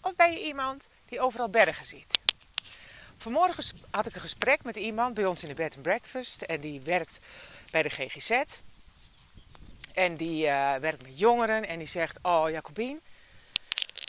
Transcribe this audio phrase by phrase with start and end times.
[0.00, 2.18] Of ben je iemand die overal bergen ziet?
[3.16, 6.42] Vanmorgen had ik een gesprek met iemand bij ons in de bed and breakfast.
[6.42, 7.20] En die werkt
[7.70, 8.42] bij de GGZ.
[9.94, 11.68] En die uh, werkt met jongeren.
[11.68, 13.00] En die zegt, oh Jacobien,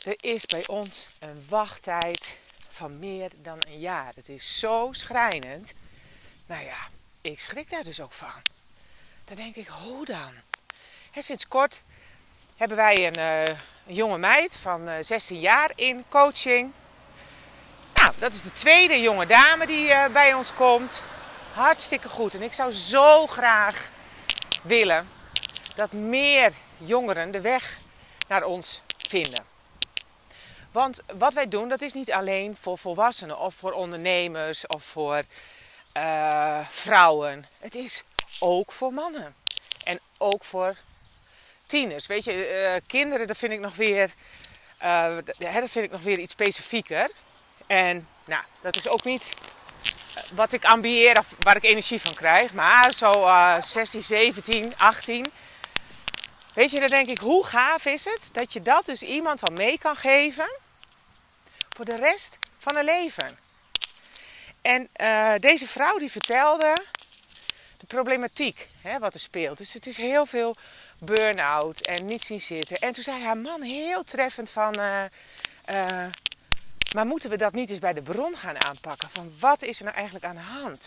[0.04, 4.12] er is bij ons een wachttijd van meer dan een jaar.
[4.14, 5.74] Het is zo schrijnend.
[6.46, 6.88] Nou ja,
[7.20, 8.42] ik schrik daar dus ook van.
[9.24, 10.32] Dan denk ik, hoe dan?
[11.12, 11.82] En sinds kort
[12.56, 16.72] hebben wij een, uh, een jonge meid van uh, 16 jaar in coaching.
[17.94, 21.02] Nou, dat is de tweede jonge dame die uh, bij ons komt.
[21.52, 22.34] Hartstikke goed.
[22.34, 23.90] En ik zou zo graag
[24.62, 25.08] willen
[25.74, 27.78] dat meer jongeren de weg
[28.28, 29.44] naar ons vinden.
[30.70, 35.22] Want wat wij doen, dat is niet alleen voor volwassenen of voor ondernemers of voor
[35.96, 37.46] uh, vrouwen.
[37.58, 38.02] Het is
[38.40, 39.34] ook voor mannen.
[39.84, 40.76] En ook voor
[41.72, 42.06] tieners.
[42.06, 44.10] Weet je, uh, kinderen, dat vind ik nog weer,
[44.82, 47.10] uh, dat vind ik nog weer iets specifieker.
[47.66, 49.32] En nou, dat is ook niet
[50.34, 52.52] wat ik ambieer of waar ik energie van krijg.
[52.52, 55.32] Maar zo uh, 16, 17, 18.
[56.54, 59.54] Weet je, dan denk ik, hoe gaaf is het dat je dat dus iemand al
[59.54, 60.58] mee kan geven
[61.68, 63.38] voor de rest van hun leven.
[64.62, 64.88] En
[65.40, 67.01] deze vrouw die vertelde de
[67.94, 69.58] problematiek hè, wat er speelt.
[69.58, 70.56] Dus het is heel veel
[70.98, 72.76] burn-out en niet zien zitten.
[72.76, 74.78] En toen zei haar man heel treffend van...
[74.78, 75.02] Uh,
[75.70, 76.06] uh,
[76.94, 79.08] maar moeten we dat niet eens bij de bron gaan aanpakken?
[79.10, 80.86] Van wat is er nou eigenlijk aan de hand?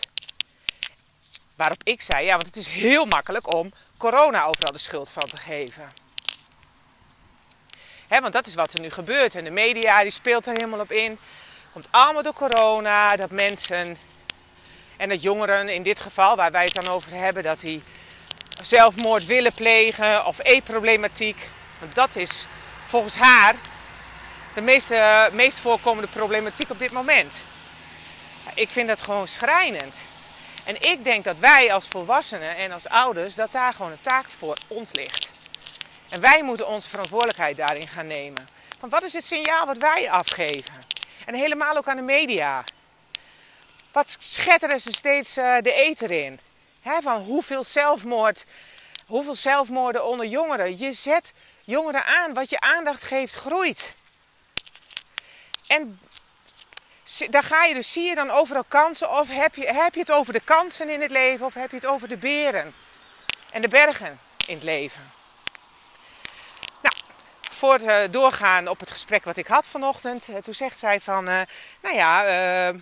[1.56, 5.28] Waarop ik zei, ja, want het is heel makkelijk om corona overal de schuld van
[5.30, 5.92] te geven.
[8.08, 9.36] He, want dat is wat er nu gebeurt.
[9.36, 11.20] En de media die speelt er helemaal op in.
[11.74, 13.16] Komt allemaal door corona.
[13.16, 13.98] Dat mensen
[14.98, 17.84] en dat jongeren in dit geval, waar wij het dan over hebben, dat die
[18.62, 21.38] zelfmoord willen plegen of eetproblematiek.
[21.80, 22.48] Want dat is
[22.86, 23.56] volgens haar
[24.54, 27.44] de meest voorkomende problematiek op dit moment.
[28.54, 30.06] Ik vind dat gewoon schrijnend.
[30.64, 34.30] En ik denk dat wij als volwassenen en als ouders, dat daar gewoon een taak
[34.30, 35.32] voor ons ligt.
[36.10, 38.48] En wij moeten onze verantwoordelijkheid daarin gaan nemen.
[38.80, 40.74] Want wat is het signaal wat wij afgeven?
[41.26, 42.64] En helemaal ook aan de media.
[43.96, 46.40] Wat schetteren ze steeds uh, de eter in?
[46.84, 48.46] Van hoeveel zelfmoord,
[49.06, 50.78] hoeveel zelfmoorden onder jongeren.
[50.78, 51.34] Je zet
[51.64, 52.34] jongeren aan.
[52.34, 53.96] Wat je aandacht geeft, groeit.
[55.68, 56.00] En
[57.30, 59.12] daar ga je dus, zie je dan overal kansen?
[59.12, 61.46] Of heb je, heb je het over de kansen in het leven?
[61.46, 62.74] Of heb je het over de beren
[63.52, 65.12] en de bergen in het leven?
[66.82, 66.96] Nou,
[67.52, 70.30] voor het doorgaan op het gesprek wat ik had vanochtend.
[70.42, 72.74] Toen zegt zij van, nou ja,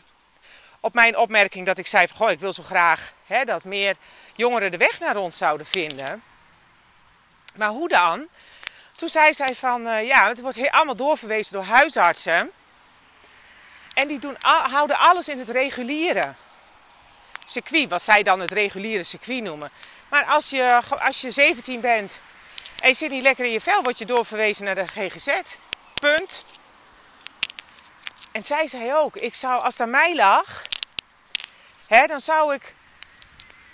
[0.84, 3.96] op mijn opmerking dat ik zei van, goh, ik wil zo graag hè, dat meer
[4.36, 6.24] jongeren de weg naar ons zouden vinden.
[7.56, 8.28] Maar hoe dan?
[8.96, 12.52] Toen zei zij van, uh, ja, het wordt allemaal doorverwezen door huisartsen.
[13.94, 16.32] En die doen, houden alles in het reguliere
[17.46, 19.72] circuit, wat zij dan het reguliere circuit noemen.
[20.10, 22.20] Maar als je, als je 17 bent
[22.82, 25.30] en je zit niet lekker in je vel, word je doorverwezen naar de GGZ.
[25.94, 26.46] Punt.
[28.32, 30.64] En zij zei ook, ik zou, als het aan mij lag,
[31.96, 32.76] hè, dan zou ik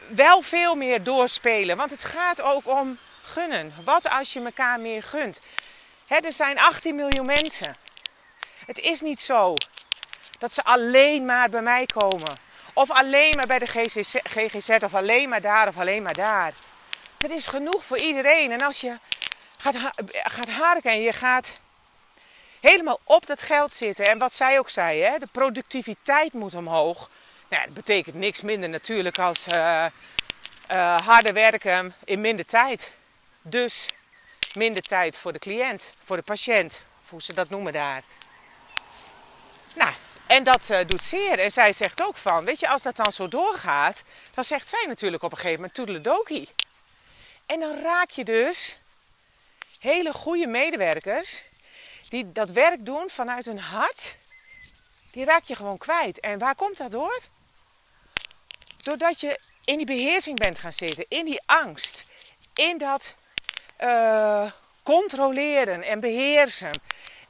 [0.08, 1.78] wel veel meer doorspelen.
[1.78, 3.74] Want het gaat ook om gunnen.
[3.84, 5.42] Wat als je elkaar meer gunt?
[6.08, 7.76] Hè, er zijn 18 miljoen mensen.
[8.66, 9.56] Het is niet zo
[10.40, 12.38] dat ze alleen maar bij mij komen.
[12.74, 13.68] Of alleen maar bij de
[14.24, 16.54] GGZ, of alleen maar daar of alleen maar daar.
[17.18, 18.52] Er is genoeg voor iedereen.
[18.52, 19.00] En als je
[19.58, 19.76] gaat,
[20.12, 21.54] gaat harken en je gaat
[22.60, 24.06] helemaal op dat geld zitten.
[24.06, 27.10] En wat zij ook zei, hè, de productiviteit moet omhoog.
[27.50, 29.86] Nou, dat betekent niks minder natuurlijk als uh,
[30.98, 32.94] harder werken in minder tijd.
[33.42, 33.88] Dus
[34.54, 38.04] minder tijd voor de cliënt, voor de patiënt, of hoe ze dat noemen daar.
[39.76, 39.94] Nou,
[40.28, 41.40] en dat uh, doet zeer.
[41.40, 44.04] En zij zegt ook van, weet je, als dat dan zo doorgaat,
[44.34, 46.50] dan zegt zij natuurlijk op een gegeven moment toedeledokie.
[47.46, 48.80] En dan raak je dus
[49.80, 51.44] hele goede medewerkers
[52.08, 54.16] die dat werk doen vanuit hun hart,
[55.12, 56.20] die raak je gewoon kwijt.
[56.20, 57.20] En waar komt dat door?
[58.84, 62.06] Doordat je in die beheersing bent gaan zitten, in die angst,
[62.54, 63.16] in dat
[63.80, 64.52] uh,
[64.84, 66.82] controleren en beheersen.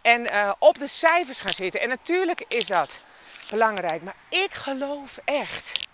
[0.02, 1.82] En uh, op de cijfers gaan zitten.
[1.82, 3.02] En natuurlijk is dat
[3.50, 4.02] belangrijk.
[4.02, 5.88] Maar ik geloof echt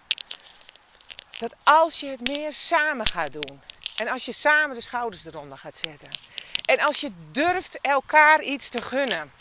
[1.38, 3.62] dat als je het meer samen gaat doen.
[3.96, 6.10] En als je samen de schouders eronder gaat zetten.
[6.66, 9.32] En als je durft elkaar iets te gunnen.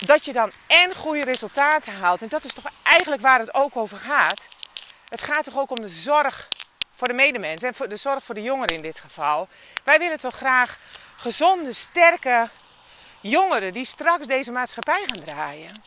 [0.00, 2.22] Dat je dan en goede resultaten haalt.
[2.22, 4.48] En dat is toch eigenlijk waar het ook over gaat.
[5.08, 6.48] Het gaat toch ook om de zorg
[6.94, 7.62] voor de medemens.
[7.62, 9.48] En voor de zorg voor de jongeren in dit geval.
[9.84, 10.78] Wij willen toch graag
[11.16, 12.48] gezonde, sterke
[13.20, 15.82] jongeren die straks deze maatschappij gaan draaien.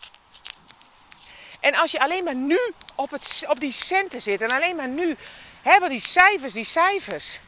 [1.59, 2.59] En als je alleen maar nu
[2.95, 5.17] op, het, op die centen zit en alleen maar nu
[5.61, 7.39] hebben die cijfers, die cijfers.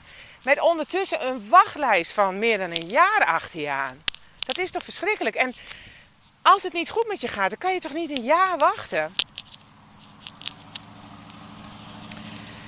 [0.43, 4.03] Met ondertussen een wachtlijst van meer dan een jaar achter je aan.
[4.45, 5.35] Dat is toch verschrikkelijk?
[5.35, 5.55] En
[6.41, 9.13] als het niet goed met je gaat, dan kan je toch niet een jaar wachten?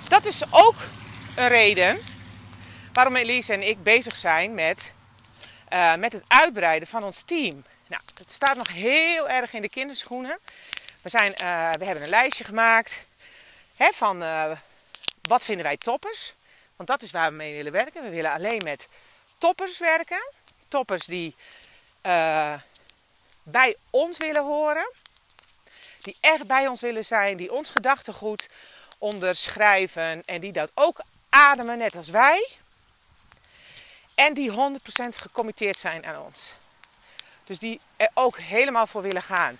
[0.08, 0.76] Dat is ook
[1.36, 2.04] een reden
[2.94, 4.94] waarom Elise en ik bezig zijn met,
[5.70, 7.64] uh, met het uitbreiden van ons team.
[7.88, 10.40] Nou, het staat nog heel erg in de kinderschoenen.
[11.02, 13.06] We, zijn, uh, we hebben een lijstje gemaakt
[13.76, 14.52] hè, van uh,
[15.22, 16.34] wat vinden wij toppers.
[16.76, 18.04] Want dat is waar we mee willen werken.
[18.04, 18.88] We willen alleen met
[19.38, 20.32] toppers werken.
[20.68, 21.36] Toppers die
[23.44, 24.92] bij ons willen horen.
[26.02, 27.38] Die echt bij ons willen zijn.
[27.38, 28.50] Die ons gedachtegoed
[28.98, 30.24] onderschrijven.
[30.26, 32.50] En die dat ook ademen, net als wij.
[34.16, 34.54] En die 100%
[35.16, 36.54] gecommitteerd zijn aan ons.
[37.44, 39.60] Dus die er ook helemaal voor willen gaan.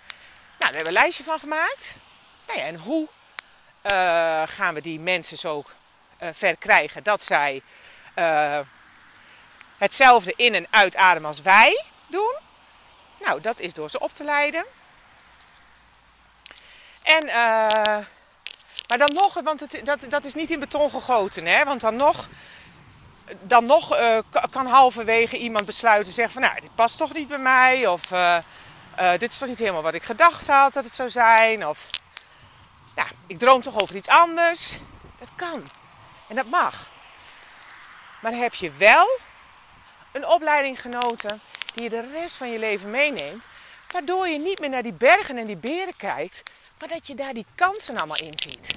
[0.58, 1.94] Nou, daar hebben we een lijstje van gemaakt.
[2.46, 3.08] Nou ja, en hoe
[3.82, 5.64] uh, gaan we die mensen zo
[6.22, 7.62] uh, ver krijgen dat zij
[8.16, 8.58] uh,
[9.78, 11.84] hetzelfde in- en uitademen als wij?
[13.24, 14.64] Nou, dat is door ze op te leiden.
[17.02, 17.26] En,
[18.88, 21.64] maar dan nog, want het, dat, dat is niet in beton gegoten, hè?
[21.64, 22.28] Want dan nog
[23.42, 24.18] dan nog uh,
[24.50, 27.86] kan halverwege iemand besluiten zeggen van nou, dit past toch niet bij mij.
[27.86, 28.38] Of uh,
[29.18, 31.66] dit is toch niet helemaal wat ik gedacht had dat het zou zijn.
[31.66, 31.90] Of
[32.96, 34.78] ja, ik droom toch over iets anders.
[35.18, 35.62] Dat kan.
[36.28, 36.90] En dat mag.
[38.20, 39.18] Maar heb je wel
[40.12, 41.40] een opleiding genoten
[41.74, 43.48] die je de rest van je leven meeneemt.
[43.90, 46.42] Waardoor je niet meer naar die bergen en die beren kijkt,
[46.78, 48.74] maar dat je daar die kansen allemaal in ziet.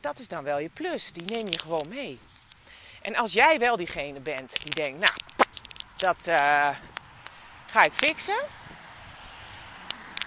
[0.00, 1.12] Dat is dan wel je plus.
[1.12, 2.18] Die neem je gewoon mee.
[3.02, 5.12] En als jij wel diegene bent die denkt, nou,
[5.96, 6.68] dat uh,
[7.66, 8.44] ga ik fixen.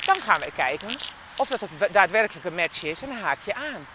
[0.06, 0.89] Dan gaan we kijken
[1.38, 3.88] of dat ook daadwerkelijk een match is en dan haak je aan.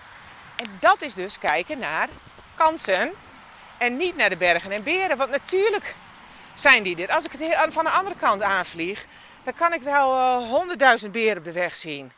[0.56, 2.08] En dat is dus kijken naar
[2.54, 3.12] kansen
[3.78, 5.16] en niet naar de bergen en beren.
[5.16, 5.94] Want natuurlijk
[6.54, 7.14] zijn die er.
[7.14, 9.06] Als ik het van de andere kant aanvlieg,
[9.42, 12.12] dan kan ik wel honderdduizend uh, beren op de weg zien.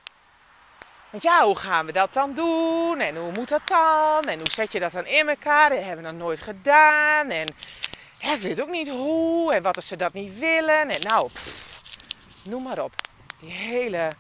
[1.11, 3.01] Want ja, hoe gaan we dat dan doen?
[3.01, 4.25] En hoe moet dat dan?
[4.25, 5.71] En hoe zet je dat dan in elkaar?
[5.71, 7.31] Dat hebben we nog nooit gedaan.
[7.31, 7.55] En
[8.19, 9.55] ja, ik weet ook niet hoe.
[9.55, 10.91] En wat als ze dat niet willen.
[10.91, 11.31] En nou,
[12.43, 12.95] noem maar op.
[13.41, 14.13] Die hele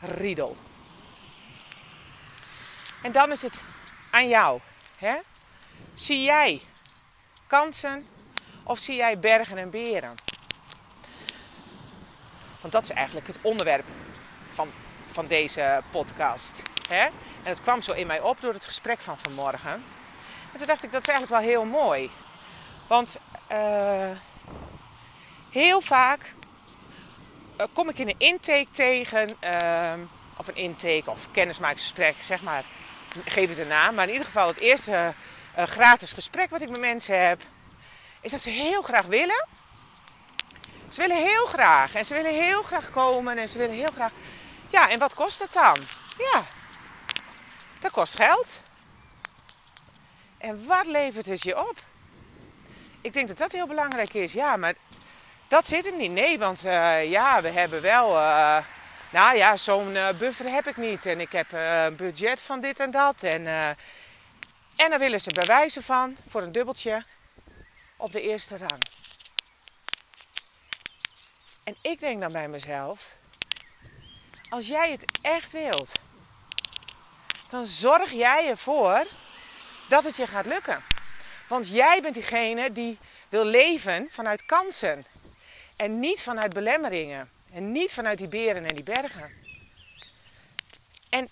[0.00, 0.56] riedel.
[3.02, 3.62] En dan is het
[4.10, 4.60] aan jou.
[4.96, 5.14] Hè?
[5.94, 6.60] Zie jij
[7.46, 8.06] kansen
[8.64, 10.14] of zie jij bergen en beren?
[12.60, 13.84] Want dat is eigenlijk het onderwerp
[14.48, 14.72] van,
[15.06, 16.62] van deze podcast.
[16.88, 17.04] Hè?
[17.04, 17.12] En
[17.42, 19.84] het kwam zo in mij op door het gesprek van vanmorgen.
[20.52, 22.10] En toen dacht ik, dat is eigenlijk wel heel mooi.
[22.86, 23.18] Want
[23.52, 24.10] uh,
[25.50, 26.34] heel vaak
[27.60, 29.92] uh, kom ik in een intake tegen, uh,
[30.36, 32.64] of een intake of kennismakingsgesprek, zeg maar.
[33.24, 33.94] Geef het een naam.
[33.94, 35.14] Maar in ieder geval het eerste
[35.56, 37.42] gratis gesprek wat ik met mensen heb,
[38.24, 39.46] is dat ze heel graag willen.
[40.88, 44.12] Ze willen heel graag en ze willen heel graag komen en ze willen heel graag.
[44.68, 45.76] Ja, en wat kost dat dan?
[46.18, 46.44] Ja,
[47.80, 48.62] dat kost geld.
[50.38, 51.82] En wat levert het je op?
[53.00, 54.32] Ik denk dat dat heel belangrijk is.
[54.32, 54.74] Ja, maar
[55.48, 56.10] dat zit er niet.
[56.10, 58.16] Nee, want uh, ja, we hebben wel.
[58.16, 58.56] Uh,
[59.10, 61.06] nou ja, zo'n uh, buffer heb ik niet.
[61.06, 63.22] En ik heb een budget van dit en dat.
[63.22, 63.46] En,
[64.76, 67.04] en dan willen ze bewijzen van voor een dubbeltje
[67.96, 68.82] op de eerste rang.
[71.64, 73.16] En ik denk dan bij mezelf:
[74.48, 76.00] als jij het echt wilt,
[77.48, 79.06] dan zorg jij ervoor
[79.88, 80.82] dat het je gaat lukken.
[81.48, 82.98] Want jij bent diegene die
[83.28, 85.04] wil leven vanuit kansen.
[85.76, 87.30] En niet vanuit belemmeringen.
[87.52, 89.30] En niet vanuit die beren en die bergen.
[91.08, 91.28] En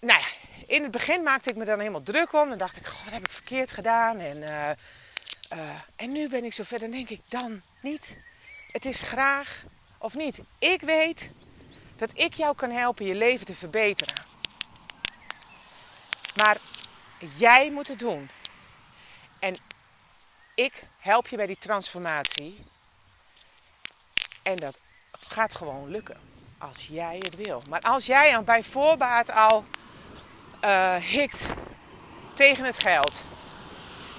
[0.00, 0.26] nou ja,
[0.66, 2.48] in het begin maakte ik me dan helemaal druk om.
[2.48, 4.18] Dan dacht ik, wat heb ik verkeerd gedaan?
[4.18, 4.70] En, uh,
[5.54, 8.18] uh, en nu ben ik zo ver, dan denk ik, dan niet.
[8.70, 9.64] Het is graag
[9.98, 10.40] of niet.
[10.58, 11.30] Ik weet
[11.96, 14.14] dat ik jou kan helpen je leven te verbeteren.
[16.36, 16.56] Maar
[17.36, 18.30] jij moet het doen.
[19.38, 19.56] En
[20.54, 22.64] ik help je bij die transformatie.
[24.42, 24.78] En dat
[25.12, 26.20] gaat gewoon lukken.
[26.58, 27.62] Als jij het wil.
[27.68, 29.64] Maar als jij bij voorbaat al
[30.64, 31.48] uh, hikt
[32.34, 33.24] tegen het geld.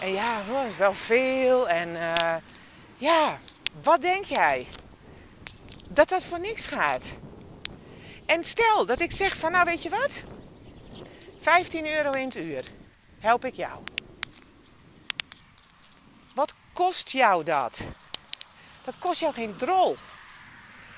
[0.06, 1.70] En ja, is wel veel.
[1.70, 2.36] En uh,
[2.98, 3.40] ja,
[3.82, 4.68] wat denk jij?
[5.90, 7.14] Dat dat voor niks gaat.
[8.26, 10.24] En stel dat ik zeg van nou weet je wat?
[11.40, 12.66] 15 euro in het uur.
[13.20, 13.84] Help ik jou.
[16.34, 17.82] Wat kost jou dat?
[18.84, 19.96] Dat kost jou geen drol.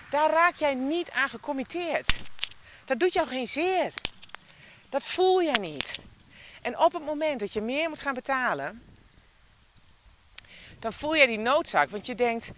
[0.09, 2.15] Daar raak jij niet aan gecommitteerd.
[2.85, 3.93] Dat doet jou geen zeer.
[4.89, 5.99] Dat voel jij niet.
[6.61, 8.86] En op het moment dat je meer moet gaan betalen,
[10.79, 11.89] dan voel jij die noodzaak.
[11.89, 12.51] Want je denkt,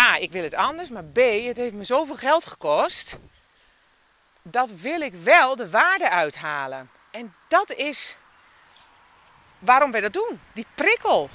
[0.00, 3.16] A, ik wil het anders, maar B, het heeft me zoveel geld gekost.
[4.42, 6.90] Dat wil ik wel de waarde uithalen.
[7.10, 8.16] En dat is
[9.58, 10.40] waarom wij dat doen.
[10.52, 11.30] Die prikkel.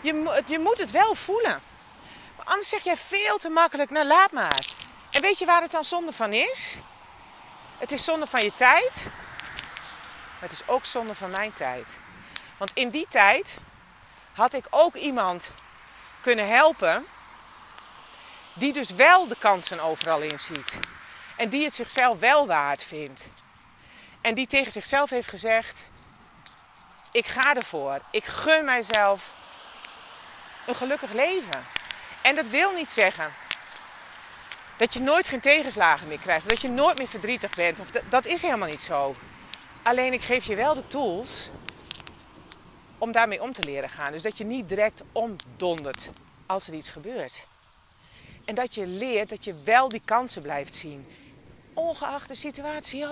[0.00, 1.60] Je, je moet het wel voelen.
[2.44, 4.66] Anders zeg jij veel te makkelijk, nou laat maar.
[5.10, 6.76] En weet je waar het dan zonde van is?
[7.78, 9.06] Het is zonde van je tijd.
[10.40, 11.98] Maar het is ook zonde van mijn tijd.
[12.56, 13.58] Want in die tijd
[14.40, 15.52] had ik ook iemand
[16.20, 17.06] kunnen helpen.
[18.52, 20.78] Die dus wel de kansen overal in ziet.
[21.36, 23.30] En die het zichzelf wel waard vindt.
[24.20, 25.84] En die tegen zichzelf heeft gezegd:
[27.12, 28.00] Ik ga ervoor.
[28.10, 29.34] Ik gun mijzelf
[30.66, 31.64] een gelukkig leven.
[32.22, 33.32] En dat wil niet zeggen
[34.76, 36.48] dat je nooit geen tegenslagen meer krijgt.
[36.48, 37.80] Dat je nooit meer verdrietig bent.
[37.80, 39.14] Of dat, dat is helemaal niet zo.
[39.82, 41.50] Alleen ik geef je wel de tools
[43.00, 44.12] om daarmee om te leren gaan.
[44.12, 46.10] Dus dat je niet direct omdondert
[46.46, 47.46] als er iets gebeurt.
[48.44, 51.06] En dat je leert dat je wel die kansen blijft zien.
[51.74, 53.06] Ongeacht de situatie.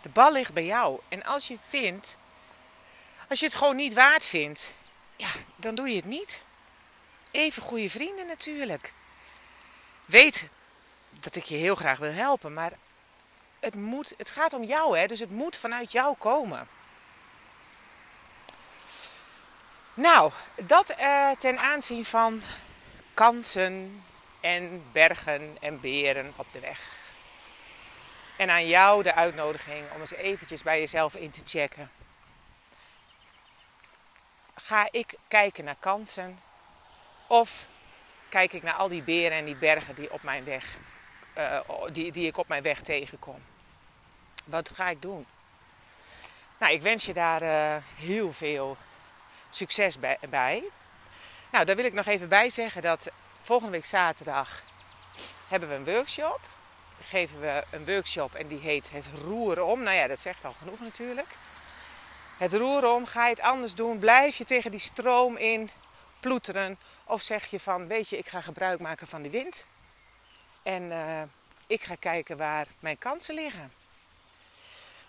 [0.00, 1.00] De bal ligt bij jou.
[1.08, 2.16] En als je vindt,
[3.28, 4.74] als je het gewoon niet waard vindt,
[5.16, 6.44] ja, dan doe je het niet.
[7.30, 8.92] Even goede vrienden natuurlijk.
[10.04, 10.48] Weet
[11.20, 12.72] dat ik je heel graag wil helpen, maar
[13.60, 15.06] het, moet, het gaat om jou, hè?
[15.06, 16.68] dus het moet vanuit jou komen.
[19.96, 22.42] Nou, dat uh, ten aanzien van
[23.14, 24.04] kansen
[24.40, 26.88] en bergen en beren op de weg.
[28.36, 31.90] En aan jou de uitnodiging om eens eventjes bij jezelf in te checken.
[34.54, 36.38] Ga ik kijken naar kansen
[37.26, 37.68] of
[38.28, 40.78] kijk ik naar al die beren en die bergen die, op mijn weg,
[41.38, 41.60] uh,
[41.92, 43.42] die, die ik op mijn weg tegenkom?
[44.44, 45.26] Wat ga ik doen?
[46.58, 48.76] Nou, ik wens je daar uh, heel veel
[49.56, 49.98] succes
[50.28, 50.62] bij.
[51.50, 53.10] Nou, daar wil ik nog even bij zeggen dat
[53.40, 54.62] volgende week zaterdag
[55.48, 56.40] hebben we een workshop.
[57.02, 59.82] Geven we een workshop en die heet Het Roeren Om.
[59.82, 61.36] Nou ja, dat zegt al genoeg natuurlijk.
[62.36, 63.98] Het roeren om, ga je het anders doen?
[63.98, 65.70] Blijf je tegen die stroom in
[66.20, 66.78] ploeteren?
[67.04, 69.66] Of zeg je van, weet je, ik ga gebruik maken van die wind.
[70.62, 71.22] En uh,
[71.66, 73.72] ik ga kijken waar mijn kansen liggen.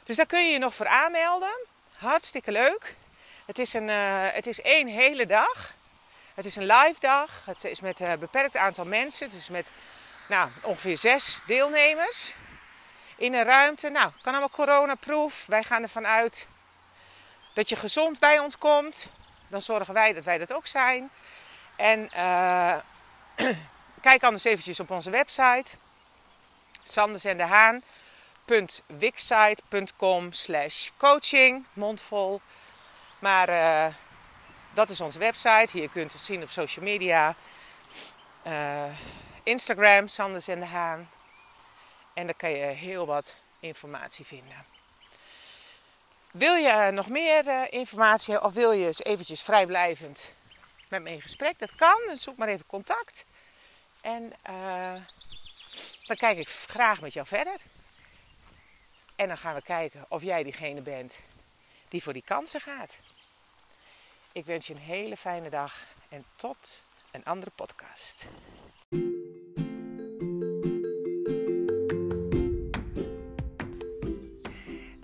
[0.04, 1.66] Dus daar kun je je nog voor aanmelden.
[1.94, 2.96] Hartstikke leuk.
[3.48, 5.74] Het is, een, uh, het is één hele dag.
[6.34, 7.46] Het is een live dag.
[7.46, 9.28] Het is met een beperkt aantal mensen.
[9.28, 9.72] Het is met
[10.28, 12.36] nou, ongeveer zes deelnemers.
[13.16, 13.90] In een ruimte.
[13.90, 15.46] Nou, kan allemaal coronaproof.
[15.46, 16.48] Wij gaan ervan uit
[17.54, 19.10] dat je gezond bij ons komt.
[19.48, 21.10] Dan zorgen wij dat wij dat ook zijn.
[21.76, 22.76] En uh,
[24.02, 25.76] kijk anders eventjes op onze website.
[26.84, 27.84] Sanders en de Haan
[28.48, 32.42] www.wixsite.com slash coaching, mondvol.
[33.20, 33.94] Maar uh,
[34.74, 35.78] dat is onze website.
[35.78, 37.36] Hier kunt u het zien op social media.
[38.48, 38.84] Uh,
[39.44, 41.10] Instagram, Sanders en de Haan.
[42.14, 44.66] En daar kan je heel wat informatie vinden.
[46.32, 50.34] Wil je nog meer uh, informatie of wil je eens eventjes vrijblijvend
[50.90, 51.60] met me in gesprek?
[51.60, 53.26] Dat kan, dus zoek maar even contact.
[54.02, 54.34] En
[56.06, 57.56] dan kijk ik graag met jou verder.
[59.16, 61.20] En dan gaan we kijken of jij diegene bent
[61.88, 63.00] die voor die kansen gaat.
[64.32, 68.28] Ik wens je een hele fijne dag en tot een andere podcast.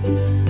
[0.00, 0.47] Thank you.